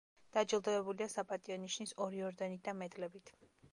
დაჯილდოებულია 0.35 1.07
„საპატიო 1.15 1.57
ნიშნის“ 1.65 1.93
ორი 2.07 2.25
ორდენით 2.31 2.65
და 2.69 2.75
მედლებით. 2.81 3.35